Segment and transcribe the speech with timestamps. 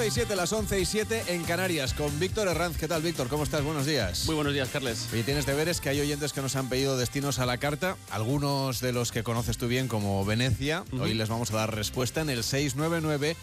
[0.00, 2.78] 12 y 7, las 11 y 7 en Canarias con Víctor Herranz.
[2.78, 3.28] ¿Qué tal, Víctor?
[3.28, 3.62] ¿Cómo estás?
[3.62, 4.24] Buenos días.
[4.24, 5.08] Muy buenos días, Carles.
[5.12, 8.80] Oye, tienes deberes que hay oyentes que nos han pedido destinos a la carta, algunos
[8.80, 10.84] de los que conoces tú bien como Venecia.
[10.98, 13.36] Hoy les vamos a dar respuesta en el 699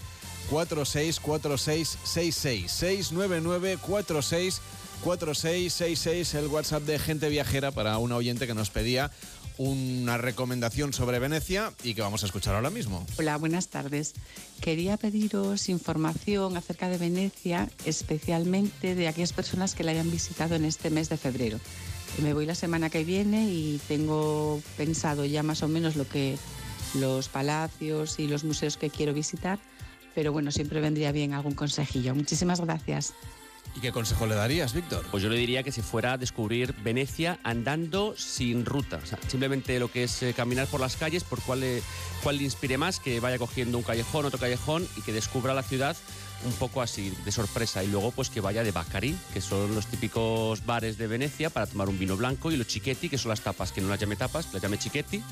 [0.50, 9.12] 464666 699 464666 el WhatsApp de gente viajera para una oyente que nos pedía
[9.58, 13.06] una recomendación sobre Venecia y que vamos a escuchar ahora mismo.
[13.18, 14.14] Hola, buenas tardes.
[14.62, 20.66] Quería pediros información acerca de Venecia, especialmente de aquellas personas que la hayan visitado en
[20.66, 21.60] este mes de febrero.
[22.22, 26.38] Me voy la semana que viene y tengo pensado ya más o menos lo que
[26.96, 29.60] los palacios y los museos que quiero visitar,
[30.16, 32.16] pero bueno, siempre vendría bien algún consejillo.
[32.16, 33.14] Muchísimas gracias.
[33.78, 35.06] ¿Y qué consejo le darías, Víctor?
[35.12, 39.00] Pues yo le diría que si fuera a descubrir Venecia andando sin ruta.
[39.28, 41.84] simplemente lo que es eh, caminar por las calles, por cuál le,
[42.24, 45.62] cuál le inspire más, que vaya cogiendo un callejón, otro callejón y que descubra la
[45.62, 45.96] ciudad
[46.46, 49.88] un poco así de sorpresa y luego pues que vaya de Baccarí, que son los
[49.88, 53.42] típicos bares de Venecia para tomar un vino blanco y los chiquetti, que son las
[53.42, 55.24] tapas, que no las llame tapas, las llame chiquetti.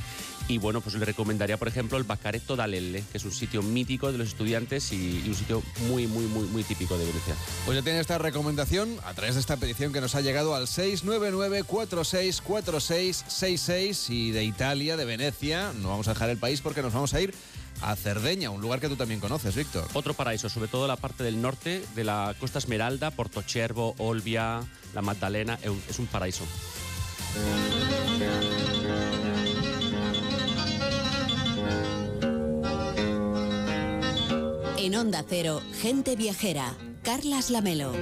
[0.47, 4.11] Y bueno, pues le recomendaría por ejemplo el Baccaretto d'Alelle, que es un sitio mítico
[4.11, 7.35] de los estudiantes y, un sitio muy, muy, muy, muy típico de Venecia.
[7.65, 10.67] Pues ya tiene esta recomendación a través de esta petición que nos ha llegado al
[10.67, 15.71] 699 464666 y de Italia, de Venecia.
[15.81, 17.35] No vamos a dejar el país porque nos vamos a ir
[17.81, 19.87] a Cerdeña, un lugar que tú también conoces, Víctor.
[19.93, 24.61] Otro paraíso, sobre todo la parte del norte de la Costa Esmeralda, Portochervo, Olbia,
[24.93, 25.59] la Magdalena,
[25.89, 26.43] es un paraíso.
[34.77, 37.93] En Onda Cero, gente viajera, Carlas Lamelo.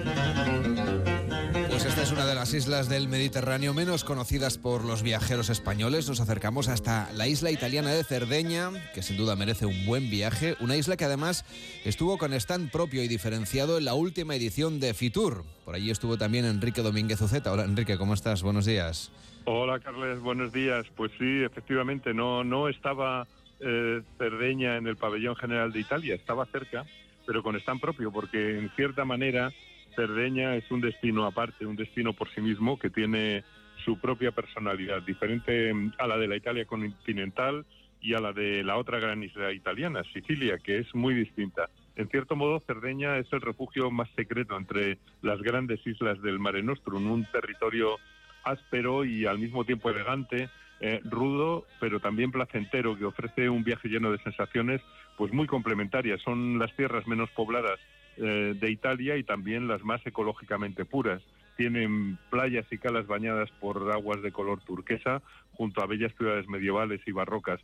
[1.84, 6.08] Pues esta es una de las islas del Mediterráneo menos conocidas por los viajeros españoles.
[6.08, 10.56] Nos acercamos hasta la isla italiana de Cerdeña, que sin duda merece un buen viaje.
[10.62, 11.44] Una isla que además
[11.84, 15.44] estuvo con stand propio y diferenciado en la última edición de Fitur.
[15.66, 17.52] Por allí estuvo también Enrique Domínguez Uceta.
[17.52, 18.44] Hola Enrique, ¿cómo estás?
[18.44, 19.12] Buenos días.
[19.44, 20.86] Hola Carles, buenos días.
[20.96, 23.28] Pues sí, efectivamente, no, no estaba
[23.60, 26.86] eh, Cerdeña en el pabellón general de Italia, estaba cerca,
[27.28, 29.52] pero con stand propio, porque en cierta manera
[29.96, 33.44] Cerdeña es un destino aparte, un destino por sí mismo que tiene
[33.84, 37.66] su propia personalidad, diferente a la de la Italia continental
[38.02, 41.70] y a la de la otra gran isla italiana, Sicilia, que es muy distinta.
[41.96, 46.64] En cierto modo, Cerdeña es el refugio más secreto entre las grandes islas del Mare
[46.64, 47.98] Nostrum, un territorio
[48.44, 50.50] áspero y al mismo tiempo elegante,
[50.82, 54.82] eh, rudo, pero también placentero, que ofrece un viaje lleno de sensaciones
[55.18, 56.22] pues muy complementarias.
[56.22, 57.80] Son las tierras menos pobladas
[58.18, 61.22] eh, de Italia y también las más ecológicamente puras.
[61.58, 65.22] Tienen playas y calas bañadas por aguas de color turquesa
[65.54, 67.60] junto a bellas ciudades medievales y barrocas.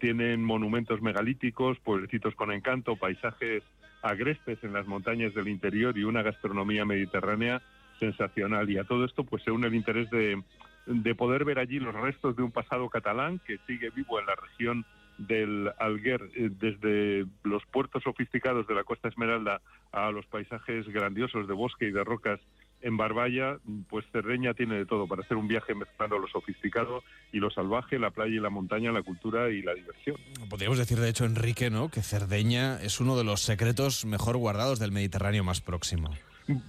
[0.00, 3.62] Tienen monumentos megalíticos, pueblecitos con encanto, paisajes
[4.02, 7.62] agrestes en las montañas del interior y una gastronomía mediterránea
[7.98, 8.70] sensacional.
[8.70, 10.42] Y a todo esto pues se une el interés de,
[10.86, 14.34] de poder ver allí los restos de un pasado catalán que sigue vivo en la
[14.36, 14.84] región
[15.18, 19.60] del Alguer, eh, desde los puertos sofisticados de la Costa Esmeralda
[19.92, 22.40] a los paisajes grandiosos de bosque y de rocas
[22.82, 27.38] en Barbaya, pues Cerdeña tiene de todo para hacer un viaje mezclando lo sofisticado y
[27.38, 30.16] lo salvaje, la playa y la montaña, la cultura y la diversión.
[30.48, 31.90] Podríamos decir, de hecho, Enrique, ¿no?
[31.90, 36.10] que Cerdeña es uno de los secretos mejor guardados del Mediterráneo más próximo.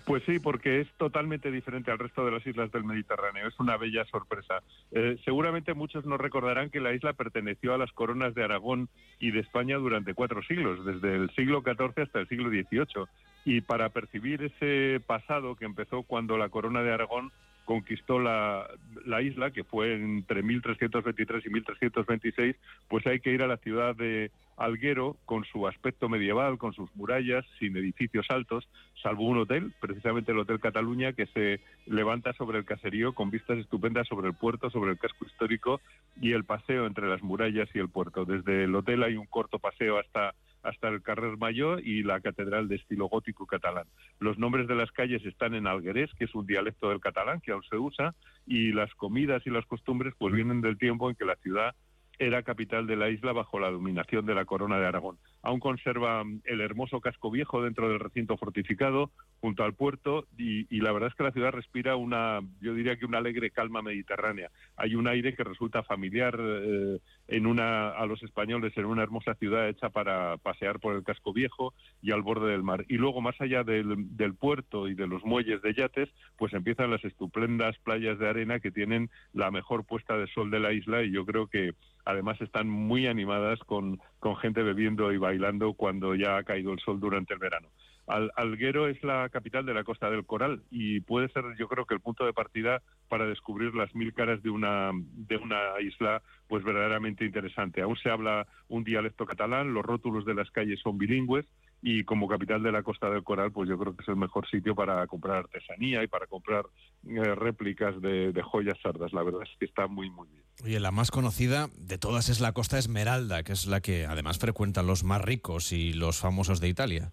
[0.05, 3.47] Pues sí, porque es totalmente diferente al resto de las islas del Mediterráneo.
[3.47, 4.63] Es una bella sorpresa.
[4.91, 8.89] Eh, seguramente muchos no recordarán que la isla perteneció a las coronas de Aragón
[9.19, 13.05] y de España durante cuatro siglos, desde el siglo XIV hasta el siglo XVIII.
[13.45, 17.31] Y para percibir ese pasado que empezó cuando la corona de Aragón
[17.67, 18.65] conquistó la,
[19.05, 22.55] la, isla, que fue entre 1323 y 1326,
[22.87, 26.89] pues hay que ir a la ciudad de Alguero con su aspecto medieval, con sus
[26.95, 28.67] murallas, sin edificios altos,
[29.03, 33.57] salvo un hotel, precisamente el Hotel Cataluña, que se levanta sobre el caserío con vistas
[33.57, 35.81] estupendas sobre el puerto, sobre el casco histórico
[36.21, 38.23] y el paseo entre las murallas y el puerto.
[38.23, 40.33] Desde el hotel hay un corto paseo hasta
[40.67, 43.87] hasta el Carrer Mayor y la catedral de estilo gótico catalán.
[44.19, 47.53] Los nombres de las calles están en alguerés, que es un dialecto del catalán que
[47.53, 48.13] aún se usa,
[48.45, 51.73] y las comidas y las costumbres pues vienen del tiempo en que la ciudad
[52.19, 55.17] era capital de la isla bajo la dominación de la corona de Aragón.
[55.47, 60.65] Aún conserva mm, el hermoso casco viejo dentro del recinto fortificado, junto al puerto, y,
[60.81, 64.51] la verdad es que la ciudad respira una, yo diría que una alegre calma mediterránea.
[64.75, 66.99] Hay un aire que resulta familiar eh,
[67.29, 71.31] en una, a los españoles en una hermosa ciudad hecha para pasear por el casco
[71.31, 72.83] viejo y al borde del mar.
[72.89, 76.91] Y luego, más allá del, del puerto y de los muelles de yates, pues empiezan
[76.91, 81.03] las estupendas playas de arena que tienen la mejor puesta de sol de la isla
[81.03, 81.71] y yo creo que
[82.07, 86.79] además están muy animadas con, con gente bebiendo y bailando cuando ya ha caído el
[86.79, 87.69] sol durante el verano.
[88.07, 91.93] Alguero es la capital de la Costa del Coral y puede ser, yo creo que
[91.93, 96.63] el punto de partida para descubrir las mil caras de una de una isla, pues
[96.63, 97.81] verdaderamente interesante.
[97.81, 101.45] Aún se habla un dialecto catalán, los rótulos de las calles son bilingües
[101.81, 104.47] y como capital de la Costa del Coral, pues yo creo que es el mejor
[104.49, 106.65] sitio para comprar artesanía y para comprar
[107.07, 109.13] eh, réplicas de, de, joyas sardas.
[109.13, 110.43] La verdad es que está muy, muy bien.
[110.63, 114.39] Oye, la más conocida de todas es la Costa Esmeralda, que es la que además
[114.39, 117.11] frecuentan los más ricos y los famosos de Italia.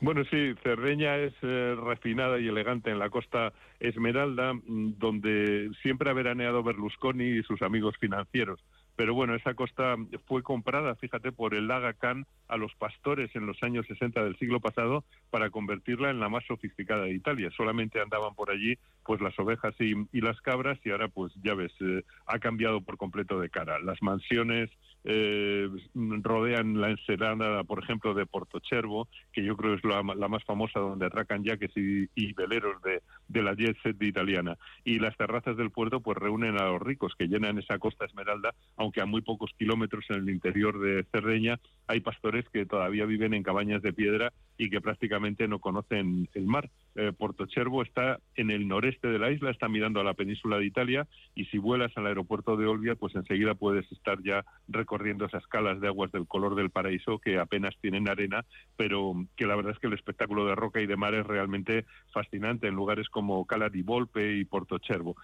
[0.00, 6.10] Bueno, sí, Cerdeña es eh, refinada y elegante en la costa Esmeralda, mm, donde siempre
[6.10, 8.60] ha veraneado Berlusconi y sus amigos financieros.
[8.96, 9.96] Pero bueno, esa costa
[10.26, 14.38] fue comprada, fíjate, por el Laga Khan a los pastores en los años 60 del
[14.38, 17.50] siglo pasado para convertirla en la más sofisticada de Italia.
[17.56, 21.72] Solamente andaban por allí pues las ovejas y, las cabras y ahora pues ya ves,
[21.80, 23.78] eh, ha cambiado por completo de cara.
[23.78, 24.70] Las mansiones
[25.04, 30.80] eh, rodean la ensenada, por ejemplo, de Portochervo, que yo creo es la, más famosa
[30.80, 34.56] donde atracan yaques y, veleros de, de, la jet set italiana.
[34.84, 38.52] Y las terrazas del puerto pues reúnen a los ricos que llenan esa costa esmeralda,
[38.86, 43.34] aunque a muy pocos kilómetros en el interior de Cerdeña hay pastores que todavía viven
[43.34, 46.70] en cabañas de piedra y que prácticamente no conocen el mar.
[46.94, 50.66] Eh, Portochervo está en el noreste de la isla, está mirando a la península de
[50.66, 55.46] Italia y si vuelas al aeropuerto de Olbia, pues enseguida puedes estar ya recorriendo esas
[55.48, 58.44] calas de aguas del color del paraíso que apenas tienen arena,
[58.76, 61.86] pero que la verdad es que el espectáculo de roca y de mar es realmente
[62.12, 65.16] fascinante en lugares como Cala di Volpe y Portochervo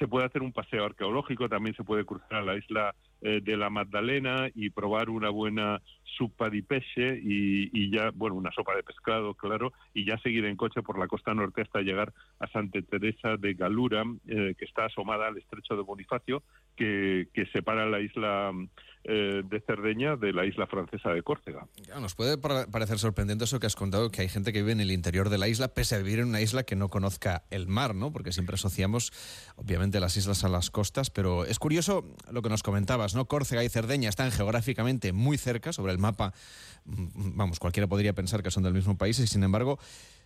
[0.00, 3.56] se puede hacer un paseo arqueológico, también se puede cruzar a la isla eh, de
[3.56, 5.80] la Magdalena y probar una buena
[6.16, 10.56] sopa di pesce y, ya, bueno, una sopa de pescado, claro, y ya seguir en
[10.56, 14.86] coche por la costa norte hasta llegar a Santa Teresa de Galura, eh, que está
[14.86, 16.42] asomada al estrecho de Bonifacio,
[16.76, 18.52] que, que separa la isla
[19.02, 21.66] eh, de Cerdeña de la isla francesa de Córcega.
[21.98, 24.92] nos puede parecer sorprendente eso que has contado, que hay gente que vive en el
[24.92, 27.94] interior de la isla, pese a vivir en una isla que no conozca el mar,
[27.94, 28.12] ¿no?
[28.12, 29.10] Porque siempre asociamos,
[29.56, 33.26] obviamente, las islas a las costas, pero es curioso lo que nos comentabas, ¿no?
[33.26, 36.32] Córcega y Cerdeña están geográficamente muy cerca sobre el mapa.
[36.84, 39.78] Mm, vamos, cualquiera podría pensar que son del mismo país y, sin embargo,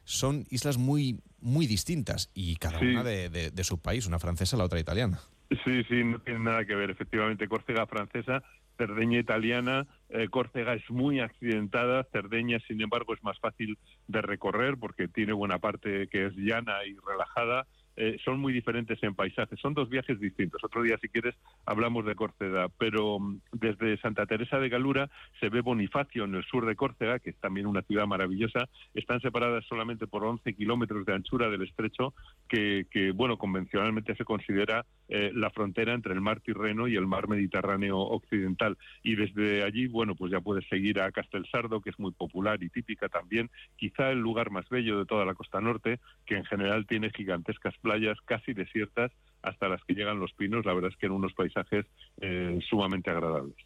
[0.04, 4.64] son islas muy, muy distintas y cada una de, de su país, una francesa, la
[4.64, 5.20] otra italiana.
[5.64, 6.90] Sí, sí, no tiene nada que ver.
[6.90, 8.42] Efectivamente, Córcega francesa
[8.76, 13.78] Cerdeña italiana, eh, Córcega es muy accidentada, Cerdeña, sin embargo, es más fácil
[14.08, 17.66] de recorrer porque tiene buena parte que es llana y relajada
[17.96, 19.58] eh, son muy diferentes en paisajes.
[19.60, 20.62] Son dos viajes distintos.
[20.64, 21.34] Otro día, si quieres,
[21.66, 25.10] hablamos de Córcega, pero mm, desde Santa Teresa de Galura
[25.40, 28.68] se ve Bonifacio en el sur de Córcega, que es también una ciudad maravillosa.
[28.94, 32.14] Están separadas solamente por 11 kilómetros de anchura del estrecho,
[32.48, 37.28] que, bueno, convencionalmente se considera eh, la frontera entre el mar Tirreno y el mar
[37.28, 38.76] Mediterráneo occidental.
[39.02, 42.70] Y desde allí, bueno, pues ya puedes seguir a Castelsardo, que es muy popular y
[42.70, 46.86] típica también, quizá el lugar más bello de toda la costa norte, que en general
[46.86, 51.06] tiene gigantescas playas casi desiertas hasta las que llegan los pinos, la verdad es que
[51.06, 51.84] en unos paisajes
[52.20, 53.56] eh, sumamente agradables.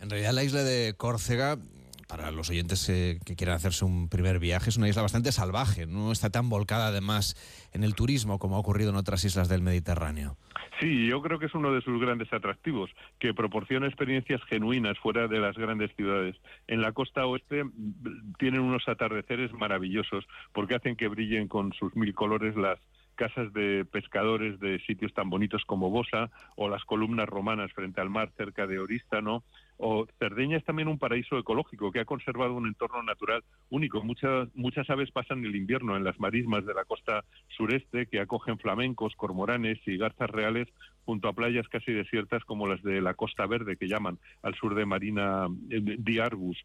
[0.00, 1.56] En realidad la isla de Córcega
[2.08, 5.86] para los oyentes eh, que quieran hacerse un primer viaje, es una isla bastante salvaje,
[5.86, 7.36] no está tan volcada además
[7.72, 10.36] en el turismo como ha ocurrido en otras islas del Mediterráneo.
[10.80, 15.28] Sí, yo creo que es uno de sus grandes atractivos, que proporciona experiencias genuinas fuera
[15.28, 16.36] de las grandes ciudades.
[16.66, 21.94] En la costa oeste mm, tienen unos atardeceres maravillosos porque hacen que brillen con sus
[21.94, 22.78] mil colores las
[23.20, 28.08] casas de pescadores de sitios tan bonitos como Bosa o las columnas romanas frente al
[28.08, 29.44] mar cerca de Orístano
[29.76, 34.02] o Cerdeña es también un paraíso ecológico que ha conservado un entorno natural único.
[34.02, 38.58] Muchas, muchas aves pasan el invierno en las marismas de la costa sureste que acogen
[38.58, 40.68] flamencos, cormoranes y garzas reales
[41.10, 44.76] junto a playas casi desiertas como las de la Costa Verde que llaman al sur
[44.76, 46.56] de Marina eh, de Argus.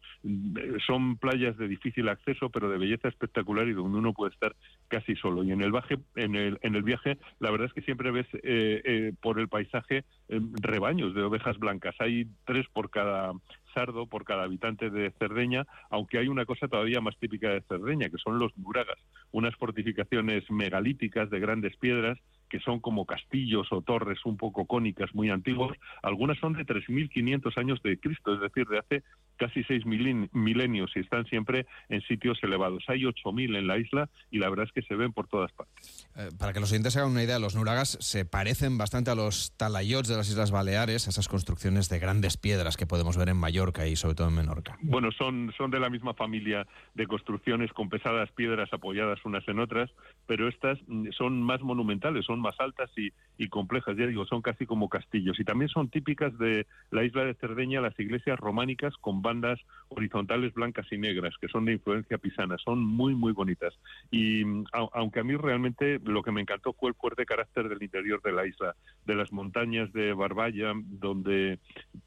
[0.86, 4.54] Son playas de difícil acceso pero de belleza espectacular y donde uno puede estar
[4.86, 5.42] casi solo.
[5.42, 8.28] Y en el, viaje, en el, en el viaje la verdad es que siempre ves
[8.34, 11.96] eh, eh, por el paisaje rebaños de ovejas blancas.
[11.98, 13.32] Hay tres por cada
[13.74, 18.08] sardo por cada habitante de Cerdeña, aunque hay una cosa todavía más típica de Cerdeña,
[18.08, 18.96] que son los nuragas,
[19.32, 25.14] unas fortificaciones megalíticas de grandes piedras que son como castillos o torres un poco cónicas
[25.14, 29.02] muy antiguos, algunas son de 3.500 años de Cristo, es decir, de hace
[29.36, 32.84] casi seis milenios y están siempre en sitios elevados.
[32.88, 36.08] Hay 8.000 en la isla y la verdad es que se ven por todas partes.
[36.16, 39.14] Eh, para que los oyentes se hagan una idea, los nuragas se parecen bastante a
[39.14, 43.28] los talayots de las Islas Baleares, a esas construcciones de grandes piedras que podemos ver
[43.28, 44.78] en Mallorca y sobre todo en Menorca.
[44.82, 49.58] Bueno, son, son de la misma familia de construcciones con pesadas piedras apoyadas unas en
[49.58, 49.90] otras,
[50.26, 54.26] pero estas mm, son más monumentales, son son más altas y, y complejas, ya digo,
[54.26, 55.40] son casi como castillos.
[55.40, 60.52] Y también son típicas de la isla de Cerdeña las iglesias románicas con bandas horizontales
[60.54, 63.74] blancas y negras, que son de influencia pisana, son muy, muy bonitas.
[64.10, 64.42] Y
[64.72, 68.32] aunque a mí realmente lo que me encantó fue el fuerte carácter del interior de
[68.32, 71.58] la isla, de las montañas de Barballa, donde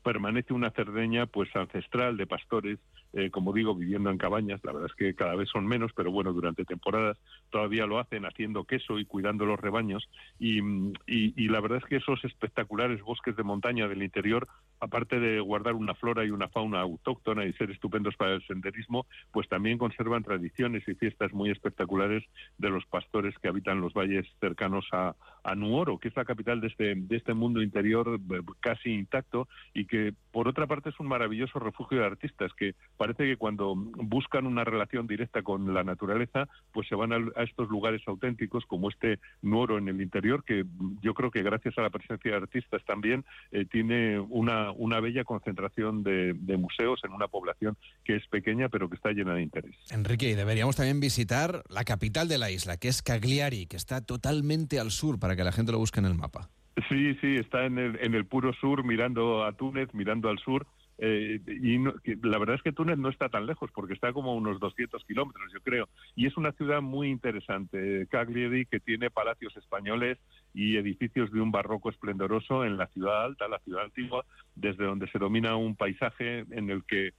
[0.03, 2.79] permanece una Cerdeña pues ancestral de pastores,
[3.13, 6.11] eh, como digo, viviendo en cabañas, la verdad es que cada vez son menos, pero
[6.11, 7.17] bueno, durante temporadas
[7.49, 10.09] todavía lo hacen haciendo queso y cuidando los rebaños.
[10.37, 10.59] Y,
[11.07, 14.47] y, la verdad es que esos espectaculares bosques de montaña del interior,
[14.79, 17.08] aparte de guardar una flora y una fauna autóctona
[17.47, 22.23] y ser estupendos para el senderismo, pues también conservan tradiciones y fiestas muy espectaculares
[22.57, 26.61] de los pastores que habitan los valles cercanos a, a Nuoro, que es la capital
[26.61, 30.99] de este, de este mundo interior eh, casi intacto y que por otra parte es
[30.99, 35.83] un maravilloso refugio de artistas que parece que cuando buscan una relación directa con la
[35.83, 40.65] naturaleza, pues se van a, estos lugares auténticos como este Nuoro en el interior, que
[41.01, 45.23] yo creo que gracias a la presencia de artistas también eh, tiene una, una bella
[45.23, 49.75] concentración de museos en una población que es pequeña pero que está llena de interés.
[49.91, 54.05] Enrique, y deberíamos también visitar la capital de la isla, que es Cagliari, que está
[54.05, 56.49] totalmente al sur para que la gente lo busque en el mapa.
[56.87, 60.65] Sí, sí, está en el, en el puro sur, mirando a Túnez, mirando al sur.
[61.01, 61.77] Eh, y
[62.27, 65.51] la verdad es que Túnez no está tan lejos, porque está como unos 200 kilómetros,
[65.53, 65.87] yo creo.
[66.15, 70.17] Y es una ciudad muy interesante, Cagliari, que tiene palacios españoles
[70.53, 74.25] y edificios de un barroco esplendoroso en la ciudad alta, la ciudad antigua,
[74.55, 77.13] desde donde se domina un paisaje en el que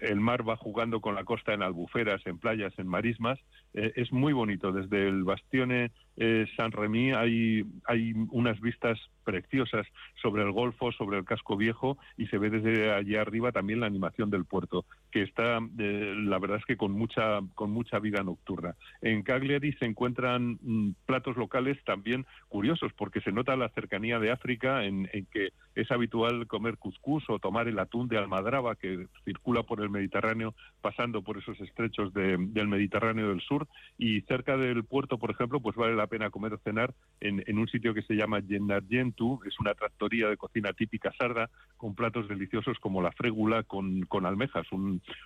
[0.00, 3.38] el mar va jugando con la costa en albuferas, en playas, en marismas.
[3.74, 4.72] Eh, es muy bonito.
[4.72, 9.86] Desde el Bastione eh, San Remy hay, hay unas vistas preciosas
[10.20, 13.86] sobre el Golfo, sobre el casco viejo y se ve desde allí arriba también la
[13.86, 18.22] animación del puerto, que está, eh, la verdad es que con mucha, con mucha vida
[18.22, 18.74] nocturna.
[19.00, 24.32] En Cagliari se encuentran mm, platos locales también curiosos porque se nota la cercanía de
[24.32, 29.06] África en, en que es habitual comer cuscús o tomar el atún de almadraba que
[29.24, 34.84] circula por el Mediterráneo pasando por esos estrechos del Mediterráneo del Sur y cerca del
[34.84, 38.02] puerto, por ejemplo, pues vale la pena comer o cenar en, en un sitio que
[38.02, 43.12] se llama Gennargentu, es una trattoria de cocina típica sarda con platos deliciosos como la
[43.12, 44.66] frégula con, con almejas,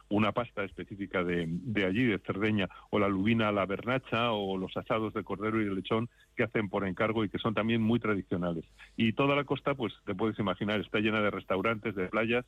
[0.08, 4.58] una pasta específica de, de, allí, de Cerdeña, o la lubina a la bernacha o
[4.58, 7.82] los asados de cordero y de lechón que hacen por encargo y que son también
[7.82, 8.64] muy tradicionales.
[8.96, 12.44] Y toda la costa, pues te puedes imaginar, está llena de restaurantes, de playas,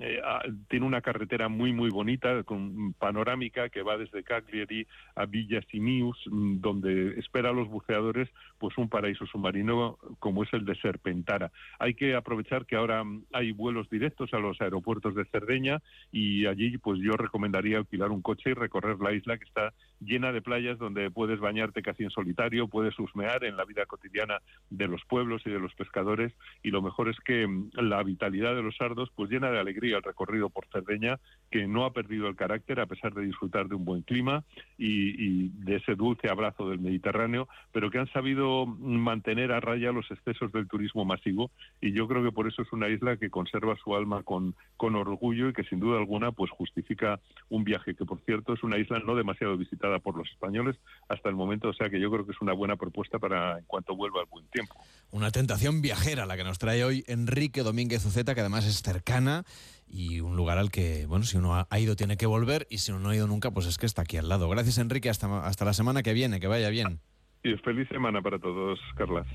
[0.00, 5.26] eh, ah, tiene una carretera muy, muy bonita, con panorámica, que va desde Cagliari a
[5.26, 8.28] Villa Simius, mm, donde espera los buceadores
[8.58, 11.52] pues un paraíso submarino como es el de Serpentara.
[11.78, 16.46] Hay que aprovechar que ahora mm, hay vuelos directos a los aeropuertos de Cerdeña y
[16.46, 20.42] allí pues yo recomendaría alquilar un coche y recorrer la isla que está llena de
[20.42, 24.40] playas donde puedes bañarte casi en solitario, puedes husmear en la vida cotidiana
[24.70, 28.54] de los pueblos y de los pescadores y lo mejor es que mm, la vitalidad
[28.54, 31.18] de los sardos pues llena de alegría el recorrido por Cerdeña
[31.50, 34.44] que no ha perdido el carácter a pesar de disfrutar de un buen clima
[34.78, 40.10] y, de ese dulce abrazo del Mediterráneo, pero que han sabido mantener a raya los
[40.10, 43.76] excesos del turismo masivo y yo creo que por eso es una isla que conserva
[43.76, 47.20] su alma con, con orgullo y que sin duda alguna pues justifica
[47.50, 50.76] un viaje que por cierto es una isla no demasiado visitada por los españoles
[51.08, 53.64] hasta el momento, o sea que yo creo que es una buena propuesta para en
[53.66, 54.74] cuanto vuelva el buen tiempo.
[55.10, 59.44] Una tentación viajera la que nos trae hoy Enrique Domínguez Uceta, que además es cercana
[59.88, 62.90] y un lugar al que, bueno, si uno ha ido tiene que volver y si
[62.92, 64.48] uno no ha ido nunca, pues es que está aquí al lado.
[64.48, 67.00] Gracias Enrique, hasta, hasta la semana que viene, que vaya bien.
[67.46, 69.26] Y feliz semana para todos, Carlas.